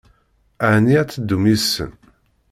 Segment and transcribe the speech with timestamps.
[0.73, 1.91] Ɛni ad teddum yid-sen?